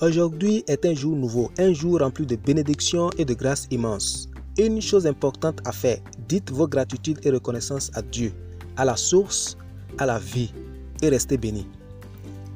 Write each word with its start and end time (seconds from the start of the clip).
Aujourd'hui 0.00 0.62
est 0.68 0.86
un 0.86 0.94
jour 0.94 1.16
nouveau, 1.16 1.50
un 1.58 1.72
jour 1.72 1.98
rempli 1.98 2.24
de 2.24 2.36
bénédictions 2.36 3.10
et 3.18 3.24
de 3.24 3.34
grâces 3.34 3.66
immenses. 3.72 4.28
Une 4.56 4.80
chose 4.80 5.08
importante 5.08 5.58
à 5.64 5.72
faire, 5.72 5.98
dites 6.28 6.52
vos 6.52 6.68
gratitudes 6.68 7.18
et 7.24 7.30
reconnaissances 7.30 7.90
à 7.94 8.02
Dieu, 8.02 8.32
à 8.76 8.84
la 8.84 8.96
source, 8.96 9.56
à 9.98 10.06
la 10.06 10.20
vie, 10.20 10.54
et 11.02 11.08
restez 11.08 11.36
bénis. 11.36 11.66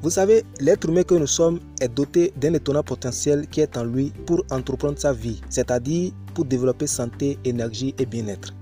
Vous 0.01 0.09
savez, 0.09 0.45
l'être 0.61 0.87
humain 0.87 1.03
que 1.03 1.15
nous 1.15 1.27
sommes 1.27 1.59
est 1.81 1.93
doté 1.93 2.31
d'un 2.37 2.53
étonnant 2.53 2.81
potentiel 2.83 3.45
qui 3.47 3.59
est 3.59 3.75
en 3.75 3.83
lui 3.83 4.13
pour 4.25 4.45
entreprendre 4.49 4.97
sa 4.97 5.11
vie, 5.11 5.41
c'est-à-dire 5.49 6.13
pour 6.33 6.45
développer 6.45 6.87
santé, 6.87 7.37
énergie 7.43 7.93
et 7.99 8.05
bien-être. 8.05 8.53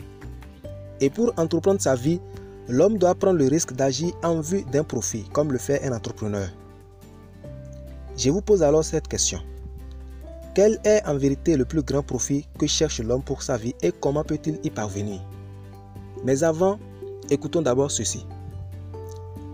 Et 1.02 1.12
pour 1.12 1.34
entreprendre 1.38 1.82
sa 1.82 1.94
vie, 1.94 2.20
l'homme 2.68 2.98
doit 2.98 3.14
prendre 3.14 3.38
le 3.38 3.46
risque 3.46 3.74
d'agir 3.74 4.12
en 4.24 4.42
vue 4.42 4.64
d'un 4.72 4.84
profit, 4.84 5.26
comme 5.34 5.52
le 5.52 5.60
fait 5.60 5.84
un 5.84 5.94
entrepreneur. 5.94 6.50
Je 8.18 8.30
vous 8.30 8.42
pose 8.42 8.64
alors 8.64 8.84
cette 8.84 9.08
question. 9.08 9.40
Quel 10.54 10.80
est 10.84 11.02
en 11.06 11.18
vérité 11.18 11.56
le 11.56 11.66
plus 11.66 11.82
grand 11.82 12.04
profit 12.04 12.46
que 12.60 12.68
cherche 12.68 13.00
l'homme 13.00 13.24
pour 13.24 13.42
sa 13.42 13.58
vie 13.58 13.74
et 13.82 13.92
comment 13.92 14.24
peut-il 14.24 14.60
y 14.64 14.70
parvenir? 14.70 15.22
Mais 16.26 16.44
avant, 16.44 16.78
écoutons 17.30 17.62
d'abord 17.62 17.90
ceci. 17.90 18.26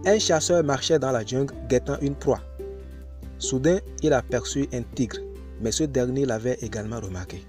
Un 0.05 0.17
chasseur 0.17 0.63
marchait 0.63 0.97
dans 0.97 1.11
la 1.11 1.23
jungle 1.23 1.53
guettant 1.69 1.97
une 2.01 2.15
proie. 2.15 2.41
Soudain, 3.37 3.79
il 4.01 4.11
aperçut 4.13 4.67
un 4.73 4.81
tigre, 4.95 5.17
mais 5.61 5.71
ce 5.71 5.83
dernier 5.83 6.25
l'avait 6.25 6.57
également 6.61 6.99
remarqué. 6.99 7.45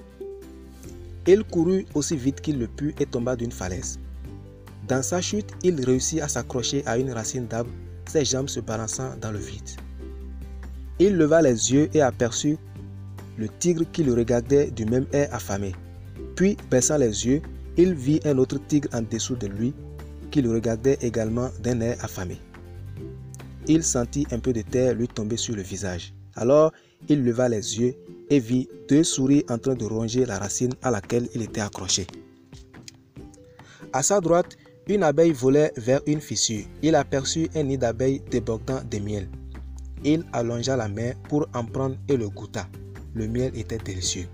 Il 1.27 1.45
courut 1.45 1.87
aussi 1.95 2.17
vite 2.17 2.41
qu'il 2.41 2.59
le 2.59 2.67
put 2.67 2.95
et 2.99 3.07
tomba 3.07 3.37
d'une 3.37 3.53
falaise. 3.53 3.99
Dans 4.89 5.03
sa 5.03 5.21
chute, 5.21 5.51
il 5.63 5.83
réussit 5.85 6.21
à 6.21 6.29
s'accrocher 6.29 6.83
à 6.87 6.99
une 6.99 7.13
racine 7.13 7.47
d'arbre, 7.47 7.71
ses 8.07 8.25
jambes 8.25 8.49
se 8.49 8.61
balançant 8.61 9.17
dans 9.21 9.31
le 9.31 9.39
vide. 9.39 9.71
Il 11.01 11.17
leva 11.17 11.43
les 11.43 11.73
yeux 11.73 11.89
et 11.95 12.03
aperçut 12.03 12.59
le 13.37 13.49
tigre 13.49 13.85
qui 13.93 14.03
le 14.03 14.15
regardait 14.15 14.71
du 14.71 14.85
même 14.85 15.07
air 15.13 15.33
affamé. 15.33 15.73
Puis, 16.35 16.57
baissant 16.71 16.99
les 16.99 17.27
yeux, 17.27 17.41
il 17.77 17.95
vit 17.95 18.21
un 18.25 18.37
autre 18.39 18.59
tigre 18.67 18.89
en 18.93 19.03
dessous 19.03 19.37
de 19.37 19.47
lui 19.47 19.73
qui 20.31 20.43
le 20.43 20.51
regardait 20.51 20.99
également 21.01 21.49
d'un 21.63 21.81
air 21.81 21.97
affamé. 22.05 22.39
Il 23.69 23.85
sentit 23.85 24.27
un 24.33 24.41
peu 24.41 24.53
de 24.53 24.63
terre 24.63 24.95
lui 24.95 25.07
tomber 25.07 25.37
sur 25.37 25.55
le 25.55 25.63
visage. 25.63 26.13
Alors, 26.35 26.73
il 27.09 27.25
leva 27.25 27.49
les 27.49 27.79
yeux 27.79 27.95
et 28.29 28.41
vit 28.41 28.69
deux 28.89 29.05
souris 29.05 29.45
en 29.49 29.59
train 29.59 29.75
de 29.75 29.85
ronger 29.85 30.27
la 30.27 30.39
racine 30.39 30.73
à 30.83 30.91
laquelle 30.91 31.29
il 31.35 31.43
était 31.43 31.61
accroché. 31.61 32.07
À 33.93 34.03
sa 34.03 34.21
droite, 34.21 34.57
une 34.89 35.03
abeille 35.03 35.33
volait 35.33 35.73
vers 35.77 36.01
une 36.07 36.21
fissure. 36.21 36.65
Il 36.83 36.95
aperçut 36.95 37.49
un 37.55 37.63
nid 37.63 37.79
d'abeilles 37.79 38.23
débordant 38.31 38.81
de 38.91 38.99
miel. 38.99 39.29
Il 40.05 40.25
allongea 40.33 40.77
la 40.77 40.89
main 40.89 41.13
pour 41.29 41.47
en 41.55 41.65
prendre 41.65 41.97
et 42.09 42.17
le 42.17 42.29
goûta. 42.29 42.69
Le 43.15 43.27
miel 43.27 43.57
était 43.57 43.79
délicieux. 43.79 44.27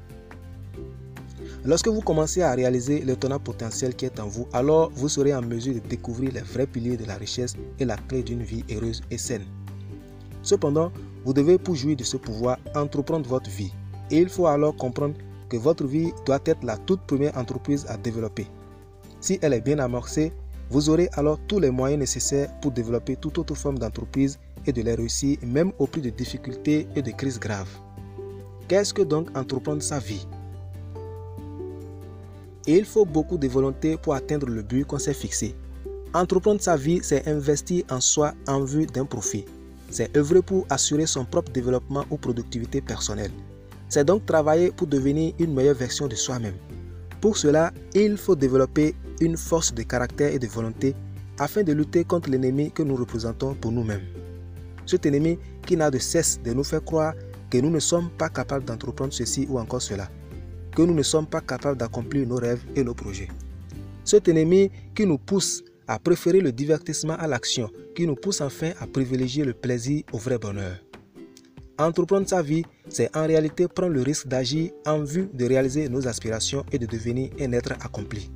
Lorsque 1.64 1.88
vous 1.88 2.02
commencez 2.02 2.42
à 2.42 2.52
réaliser 2.52 3.00
l'étonnant 3.00 3.38
potentiel 3.38 3.94
qui 3.94 4.04
est 4.04 4.20
en 4.20 4.26
vous, 4.26 4.46
alors 4.52 4.90
vous 4.94 5.08
serez 5.08 5.34
en 5.34 5.40
mesure 5.40 5.74
de 5.74 5.78
découvrir 5.78 6.32
les 6.32 6.42
vrais 6.42 6.66
piliers 6.66 6.98
de 6.98 7.06
la 7.06 7.14
richesse 7.14 7.56
et 7.78 7.86
la 7.86 7.96
clé 7.96 8.22
d'une 8.22 8.42
vie 8.42 8.64
heureuse 8.70 9.02
et 9.10 9.16
saine. 9.16 9.46
Cependant, 10.42 10.92
vous 11.24 11.32
devez, 11.32 11.56
pour 11.56 11.74
jouir 11.74 11.96
de 11.96 12.04
ce 12.04 12.18
pouvoir, 12.18 12.58
entreprendre 12.74 13.26
votre 13.26 13.48
vie. 13.48 13.72
Et 14.10 14.18
il 14.18 14.28
faut 14.28 14.46
alors 14.46 14.76
comprendre 14.76 15.14
que 15.48 15.56
votre 15.56 15.86
vie 15.86 16.12
doit 16.26 16.40
être 16.44 16.62
la 16.64 16.76
toute 16.76 17.00
première 17.02 17.36
entreprise 17.38 17.86
à 17.88 17.96
développer. 17.96 18.46
Si 19.22 19.38
elle 19.40 19.54
est 19.54 19.62
bien 19.62 19.78
amorcée, 19.78 20.34
vous 20.68 20.90
aurez 20.90 21.08
alors 21.14 21.38
tous 21.48 21.60
les 21.60 21.70
moyens 21.70 22.00
nécessaires 22.00 22.50
pour 22.60 22.72
développer 22.72 23.16
toute 23.16 23.38
autre 23.38 23.54
forme 23.54 23.78
d'entreprise 23.78 24.38
et 24.66 24.72
de 24.72 24.82
les 24.82 24.94
réussir 24.94 25.38
même 25.42 25.72
au 25.78 25.86
prix 25.86 26.00
de 26.00 26.10
difficultés 26.10 26.86
et 26.96 27.02
de 27.02 27.10
crises 27.10 27.38
graves. 27.38 27.70
Qu'est-ce 28.68 28.94
que 28.94 29.02
donc 29.02 29.36
entreprendre 29.36 29.82
sa 29.82 29.98
vie? 29.98 30.26
Il 32.66 32.84
faut 32.84 33.04
beaucoup 33.04 33.36
de 33.36 33.46
volonté 33.46 33.98
pour 33.98 34.14
atteindre 34.14 34.46
le 34.46 34.62
but 34.62 34.86
qu'on 34.86 34.98
s'est 34.98 35.12
fixé. 35.12 35.54
Entreprendre 36.14 36.62
sa 36.62 36.76
vie, 36.76 37.00
c'est 37.02 37.28
investir 37.28 37.84
en 37.90 38.00
soi 38.00 38.32
en 38.48 38.64
vue 38.64 38.86
d'un 38.86 39.04
profit. 39.04 39.44
C'est 39.90 40.16
œuvrer 40.16 40.40
pour 40.40 40.66
assurer 40.70 41.06
son 41.06 41.24
propre 41.24 41.52
développement 41.52 42.04
ou 42.10 42.16
productivité 42.16 42.80
personnelle. 42.80 43.32
C'est 43.88 44.04
donc 44.04 44.24
travailler 44.24 44.70
pour 44.70 44.86
devenir 44.86 45.34
une 45.38 45.52
meilleure 45.52 45.76
version 45.76 46.08
de 46.08 46.14
soi-même. 46.14 46.54
Pour 47.20 47.36
cela, 47.36 47.72
il 47.94 48.16
faut 48.16 48.34
développer 48.34 48.94
une 49.20 49.36
force 49.36 49.74
de 49.74 49.82
caractère 49.82 50.32
et 50.32 50.38
de 50.38 50.46
volonté 50.46 50.94
afin 51.38 51.62
de 51.62 51.72
lutter 51.72 52.04
contre 52.04 52.30
l'ennemi 52.30 52.70
que 52.70 52.82
nous 52.82 52.96
représentons 52.96 53.54
pour 53.54 53.72
nous-mêmes. 53.72 54.23
Cet 54.86 55.06
ennemi 55.06 55.38
qui 55.66 55.76
n'a 55.76 55.90
de 55.90 55.98
cesse 55.98 56.40
de 56.42 56.52
nous 56.52 56.64
faire 56.64 56.84
croire 56.84 57.14
que 57.50 57.58
nous 57.58 57.70
ne 57.70 57.80
sommes 57.80 58.10
pas 58.10 58.28
capables 58.28 58.64
d'entreprendre 58.64 59.12
ceci 59.12 59.46
ou 59.48 59.58
encore 59.58 59.82
cela 59.82 60.08
que 60.74 60.82
nous 60.82 60.94
ne 60.94 61.02
sommes 61.02 61.26
pas 61.26 61.40
capables 61.40 61.78
d'accomplir 61.78 62.26
nos 62.26 62.36
rêves 62.36 62.62
et 62.74 62.82
nos 62.82 62.94
projets. 62.94 63.28
Cet 64.04 64.28
ennemi 64.28 64.70
qui 64.94 65.06
nous 65.06 65.18
pousse 65.18 65.62
à 65.86 65.98
préférer 65.98 66.40
le 66.40 66.52
divertissement 66.52 67.14
à 67.14 67.26
l'action, 67.26 67.70
qui 67.94 68.06
nous 68.06 68.16
pousse 68.16 68.40
enfin 68.40 68.72
à 68.80 68.86
privilégier 68.86 69.44
le 69.44 69.54
plaisir 69.54 70.02
au 70.12 70.18
vrai 70.18 70.38
bonheur. 70.38 70.76
Entreprendre 71.78 72.28
sa 72.28 72.42
vie, 72.42 72.64
c'est 72.88 73.14
en 73.16 73.26
réalité 73.26 73.66
prendre 73.68 73.92
le 73.92 74.02
risque 74.02 74.28
d'agir 74.28 74.70
en 74.86 75.02
vue 75.02 75.28
de 75.32 75.44
réaliser 75.44 75.88
nos 75.88 76.06
aspirations 76.06 76.64
et 76.72 76.78
de 76.78 76.86
devenir 76.86 77.30
un 77.40 77.52
être 77.52 77.72
accompli. 77.72 78.30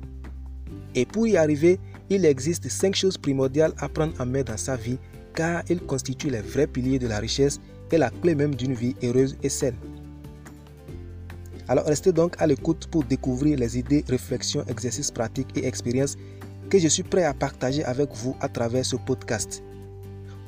Et 0.95 1.05
pour 1.05 1.27
y 1.27 1.37
arriver, 1.37 1.79
il 2.09 2.25
existe 2.25 2.67
cinq 2.69 2.95
choses 2.95 3.17
primordiales 3.17 3.73
à 3.77 3.87
prendre 3.87 4.13
en 4.19 4.25
main 4.25 4.43
dans 4.43 4.57
sa 4.57 4.75
vie 4.75 4.97
car 5.39 5.63
ils 5.69 5.79
constituent 5.79 6.31
les 6.31 6.41
vrais 6.41 6.67
piliers 6.67 6.99
de 6.99 7.07
la 7.07 7.19
richesse 7.19 7.61
et 7.93 7.97
la 7.97 8.09
clé 8.09 8.35
même 8.35 8.55
d'une 8.55 8.73
vie 8.73 8.93
heureuse 9.01 9.37
et 9.41 9.47
saine. 9.47 9.77
Alors 11.69 11.85
restez 11.85 12.11
donc 12.11 12.35
à 12.39 12.45
l'écoute 12.45 12.87
pour 12.87 13.05
découvrir 13.05 13.57
les 13.57 13.79
idées, 13.79 14.03
réflexions, 14.09 14.65
exercices 14.67 15.11
pratiques 15.11 15.55
et 15.55 15.65
expériences 15.65 16.17
que 16.69 16.77
je 16.77 16.89
suis 16.89 17.03
prêt 17.03 17.23
à 17.23 17.33
partager 17.33 17.85
avec 17.85 18.09
vous 18.15 18.35
à 18.41 18.49
travers 18.49 18.85
ce 18.85 18.97
podcast. 18.97 19.63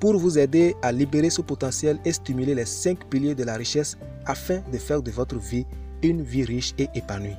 Pour 0.01 0.17
vous 0.17 0.37
aider 0.37 0.75
à 0.81 0.91
libérer 0.91 1.29
ce 1.29 1.41
potentiel 1.41 1.97
et 2.03 2.11
stimuler 2.11 2.53
les 2.53 2.65
cinq 2.65 3.05
piliers 3.05 3.33
de 3.33 3.45
la 3.45 3.55
richesse 3.55 3.97
afin 4.25 4.59
de 4.73 4.77
faire 4.77 5.01
de 5.01 5.11
votre 5.11 5.37
vie 5.37 5.65
une 6.03 6.21
vie 6.21 6.43
riche 6.43 6.73
et 6.77 6.89
épanouie. 6.95 7.37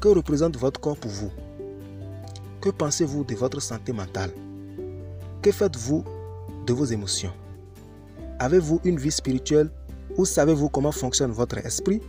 Que 0.00 0.08
représente 0.08 0.56
votre 0.56 0.80
corps 0.80 0.96
pour 0.96 1.12
vous? 1.12 1.30
Que 2.60 2.70
pensez-vous 2.70 3.22
de 3.22 3.36
votre 3.36 3.62
santé 3.62 3.92
mentale? 3.92 4.32
Que 5.46 5.52
faites-vous 5.52 6.04
de 6.66 6.72
vos 6.72 6.86
émotions? 6.86 7.32
Avez-vous 8.40 8.80
une 8.82 8.96
vie 8.96 9.12
spirituelle 9.12 9.70
où 10.16 10.24
savez-vous 10.24 10.68
comment 10.68 10.90
fonctionne 10.90 11.30
votre 11.30 11.58
esprit? 11.58 12.02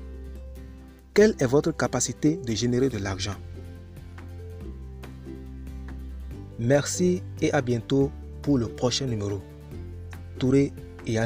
Quelle 1.13 1.35
est 1.37 1.45
votre 1.45 1.71
capacité 1.71 2.37
de 2.37 2.51
générer 2.53 2.89
de 2.89 2.97
l'argent? 2.97 3.35
Merci 6.57 7.21
et 7.39 7.51
à 7.51 7.61
bientôt 7.61 8.09
pour 8.41 8.57
le 8.57 8.69
prochain 8.69 9.05
numéro. 9.05 9.39
Touré 10.39 10.73
et. 11.05 11.19